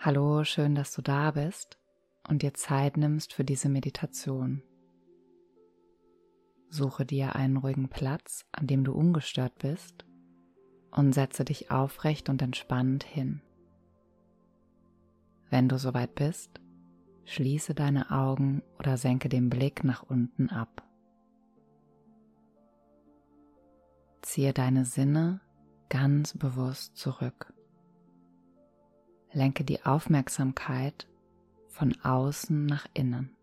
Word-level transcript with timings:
Hallo, 0.00 0.44
schön, 0.44 0.76
dass 0.76 0.92
du 0.92 1.02
da 1.02 1.32
bist 1.32 1.76
und 2.28 2.42
dir 2.42 2.54
Zeit 2.54 2.96
nimmst 2.96 3.34
für 3.34 3.42
diese 3.42 3.68
Meditation. 3.68 4.62
Suche 6.68 7.04
dir 7.04 7.34
einen 7.34 7.56
ruhigen 7.56 7.88
Platz, 7.88 8.46
an 8.52 8.68
dem 8.68 8.84
du 8.84 8.92
ungestört 8.92 9.58
bist 9.58 10.06
und 10.92 11.14
setze 11.14 11.44
dich 11.44 11.72
aufrecht 11.72 12.28
und 12.28 12.40
entspannt 12.42 13.02
hin. 13.02 13.42
Wenn 15.50 15.68
du 15.68 15.78
soweit 15.78 16.14
bist, 16.14 16.60
schließe 17.24 17.74
deine 17.74 18.12
Augen 18.12 18.62
oder 18.78 18.98
senke 18.98 19.28
den 19.28 19.50
Blick 19.50 19.82
nach 19.82 20.04
unten 20.04 20.48
ab. 20.48 20.84
Ziehe 24.22 24.52
deine 24.52 24.84
Sinne 24.84 25.40
ganz 25.88 26.38
bewusst 26.38 26.96
zurück. 26.96 27.52
Lenke 29.32 29.64
die 29.64 29.84
Aufmerksamkeit 29.84 31.06
von 31.68 31.94
außen 32.02 32.66
nach 32.66 32.86
innen. 32.94 33.36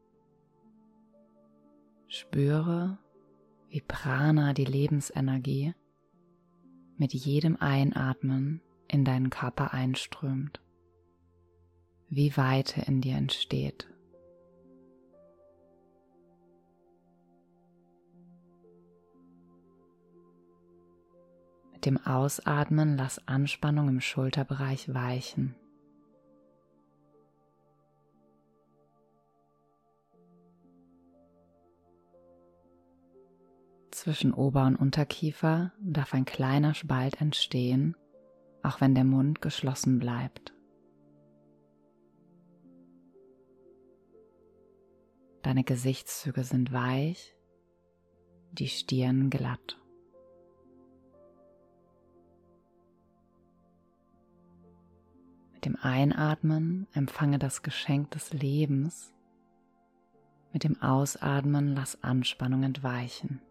Spüre, 2.08 2.98
wie 3.70 3.82
Prana, 3.82 4.54
die 4.54 4.66
Lebensenergie, 4.66 5.74
mit 6.98 7.14
jedem 7.14 7.58
Einatmen 7.58 8.62
in 8.88 9.06
deinen 9.06 9.30
Körper 9.30 9.74
einströmt, 9.74 10.62
wie 12.10 12.36
Weite 12.38 12.82
in 12.82 13.02
dir 13.02 13.16
entsteht. 13.16 13.88
Mit 21.74 21.86
dem 21.86 21.98
Ausatmen 21.98 22.98
lass 22.98 23.28
Anspannung 23.28 23.90
im 23.90 24.02
Schulterbereich 24.02 24.94
weichen. 24.94 25.56
Zwischen 34.06 34.36
Ober- 34.36 34.68
und 34.68 34.76
Unterkiefer 34.76 35.72
darf 35.80 36.14
ein 36.14 36.26
kleiner 36.26 36.76
Spalt 36.76 37.20
entstehen, 37.22 37.98
auch 38.62 38.80
wenn 38.80 38.94
der 38.94 39.04
Mund 39.04 39.42
geschlossen 39.42 39.98
bleibt. 39.98 40.54
Deine 45.42 45.64
Gesichtszüge 45.64 46.44
sind 46.44 46.72
weich, 46.72 47.36
die 48.52 48.68
Stirn 48.68 49.32
glatt. 49.32 49.82
Mit 55.52 55.66
dem 55.66 55.78
Einatmen 55.78 56.86
empfange 56.94 57.40
das 57.40 57.64
Geschenk 57.64 58.12
des 58.12 58.34
Lebens, 58.34 59.12
mit 60.54 60.64
dem 60.64 60.80
Ausatmen 60.80 61.74
lass 61.74 62.04
Anspannung 62.04 62.62
entweichen. 62.62 63.42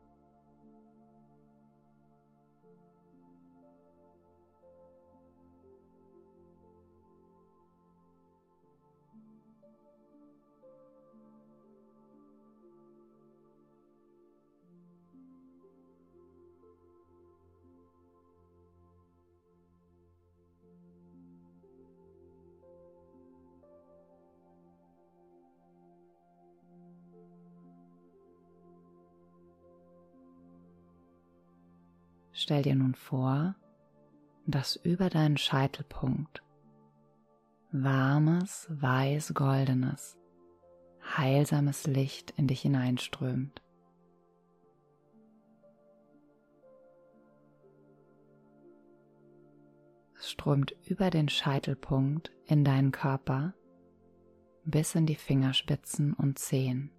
Stell 32.36 32.62
dir 32.62 32.74
nun 32.74 32.96
vor, 32.96 33.54
dass 34.44 34.74
über 34.74 35.08
deinen 35.08 35.36
Scheitelpunkt 35.36 36.42
warmes, 37.70 38.66
weiß-goldenes, 38.70 40.18
heilsames 41.16 41.86
Licht 41.86 42.32
in 42.36 42.48
dich 42.48 42.62
hineinströmt. 42.62 43.62
Es 50.18 50.32
strömt 50.32 50.74
über 50.84 51.10
den 51.10 51.28
Scheitelpunkt 51.28 52.32
in 52.46 52.64
deinen 52.64 52.90
Körper 52.90 53.54
bis 54.64 54.96
in 54.96 55.06
die 55.06 55.14
Fingerspitzen 55.14 56.14
und 56.14 56.38
Zehen. 56.38 56.90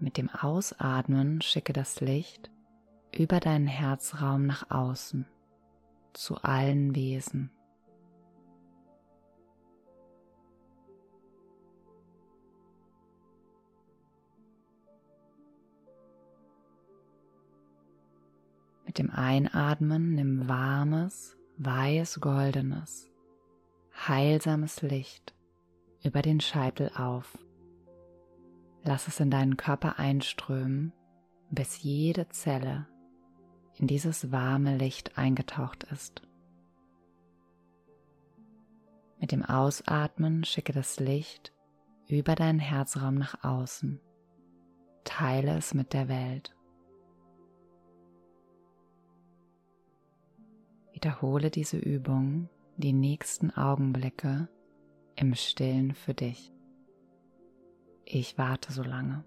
Mit 0.00 0.16
dem 0.16 0.30
Ausatmen 0.30 1.40
schicke 1.40 1.72
das 1.72 2.00
Licht 2.00 2.50
über 3.12 3.40
deinen 3.40 3.66
Herzraum 3.66 4.46
nach 4.46 4.70
außen 4.70 5.26
zu 6.12 6.36
allen 6.36 6.94
Wesen. 6.94 7.50
Mit 18.86 18.98
dem 18.98 19.10
Einatmen 19.10 20.14
nimm 20.14 20.48
warmes, 20.48 21.36
weiß-goldenes, 21.58 23.10
heilsames 24.06 24.80
Licht 24.82 25.34
über 26.02 26.22
den 26.22 26.40
Scheitel 26.40 26.90
auf. 26.96 27.36
Lass 28.84 29.08
es 29.08 29.20
in 29.20 29.30
deinen 29.30 29.56
Körper 29.56 29.98
einströmen, 29.98 30.92
bis 31.50 31.82
jede 31.82 32.28
Zelle 32.28 32.86
in 33.76 33.86
dieses 33.86 34.32
warme 34.32 34.76
Licht 34.76 35.18
eingetaucht 35.18 35.84
ist. 35.84 36.22
Mit 39.20 39.32
dem 39.32 39.44
Ausatmen 39.44 40.44
schicke 40.44 40.72
das 40.72 41.00
Licht 41.00 41.52
über 42.06 42.34
deinen 42.34 42.60
Herzraum 42.60 43.16
nach 43.16 43.42
außen. 43.44 44.00
Teile 45.04 45.56
es 45.56 45.74
mit 45.74 45.92
der 45.92 46.08
Welt. 46.08 46.54
Wiederhole 50.92 51.50
diese 51.50 51.78
Übung 51.78 52.48
die 52.76 52.92
nächsten 52.92 53.50
Augenblicke 53.50 54.48
im 55.16 55.34
Stillen 55.34 55.94
für 55.94 56.14
dich. 56.14 56.52
Ich 58.10 58.38
warte 58.38 58.72
so 58.72 58.82
lange. 58.82 59.22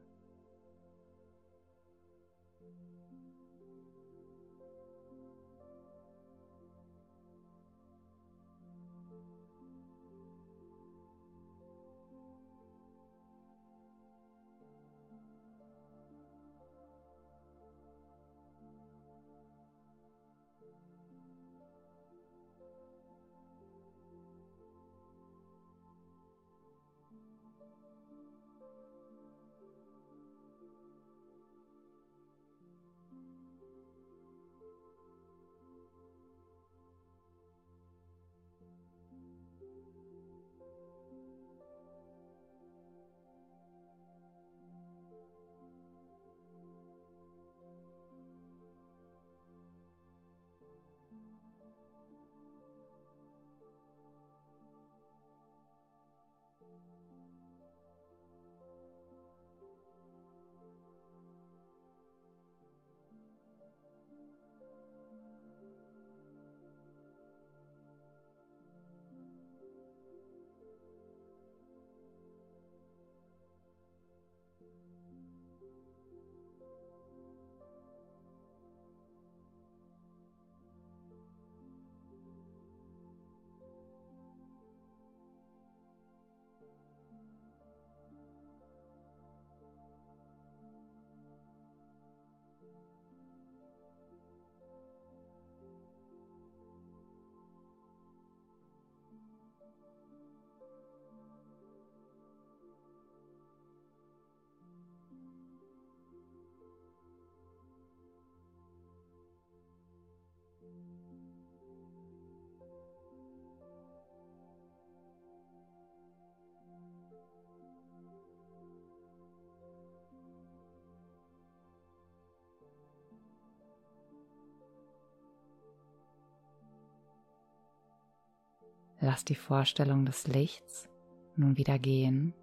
Lass 129.04 129.26
die 129.26 129.36
Vorstellung 129.36 130.06
des 130.06 130.28
Lichts 130.28 130.88
nun 131.36 131.58
wieder 131.58 131.80
gehen 131.80 132.36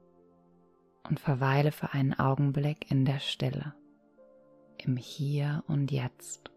und 1.09 1.21
verweile 1.21 1.71
für 1.71 1.93
einen 1.93 2.15
Augenblick 2.15 2.91
in 2.91 3.05
der 3.05 3.21
Stille, 3.21 3.75
im 4.77 4.97
Hier 4.97 5.63
und 5.69 5.93
Jetzt. 5.93 6.51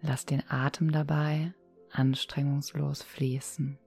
Lass 0.00 0.24
den 0.24 0.42
Atem 0.48 0.92
dabei 0.92 1.52
anstrengungslos 1.90 3.02
fließen. 3.02 3.78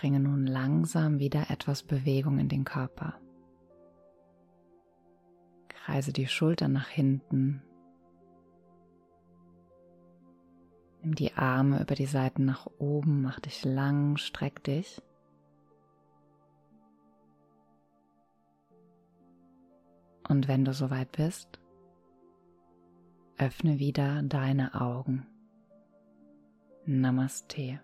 Bringe 0.00 0.18
nun 0.18 0.46
langsam 0.46 1.18
wieder 1.18 1.50
etwas 1.50 1.82
Bewegung 1.82 2.38
in 2.38 2.48
den 2.48 2.64
Körper. 2.64 3.20
Kreise 5.68 6.10
die 6.10 6.26
Schultern 6.26 6.72
nach 6.72 6.88
hinten. 6.88 7.62
Nimm 11.02 11.14
die 11.14 11.34
Arme 11.34 11.82
über 11.82 11.94
die 11.94 12.06
Seiten 12.06 12.46
nach 12.46 12.66
oben, 12.78 13.20
mach 13.20 13.40
dich 13.40 13.62
lang, 13.62 14.16
streck 14.16 14.64
dich. 14.64 15.02
Und 20.26 20.48
wenn 20.48 20.64
du 20.64 20.72
soweit 20.72 21.12
bist, 21.12 21.60
öffne 23.36 23.78
wieder 23.78 24.22
deine 24.22 24.80
Augen. 24.80 25.26
Namaste. 26.86 27.80